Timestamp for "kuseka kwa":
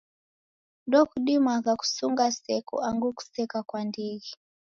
3.17-3.79